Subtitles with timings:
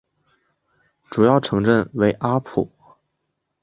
[1.11, 2.67] 主要城镇为阿普。